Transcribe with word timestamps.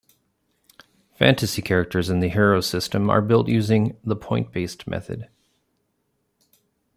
Fantasy 1.13 1.61
characters 1.61 2.09
in 2.09 2.21
the 2.21 2.29
Hero 2.29 2.59
system 2.61 3.07
are 3.07 3.21
built 3.21 3.47
using 3.47 3.97
the 4.03 4.15
point-based 4.15 4.87
method. 4.87 5.29